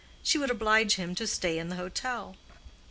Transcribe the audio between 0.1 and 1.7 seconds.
She would oblige him to stay in